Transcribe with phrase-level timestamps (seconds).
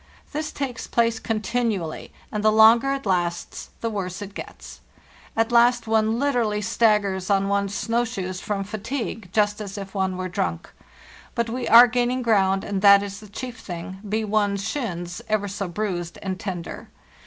[0.31, 4.79] This takes place continually, and the longer it lasts the worse it gets.
[5.37, 10.17] At last one literally staggers on one's snow shoes from fatigue, just as if one
[10.17, 10.71] were drunk.
[11.35, 15.47] But we are gaining ground, and that is the chief thing, be one's shins ever
[15.47, 16.89] so bruised and tender.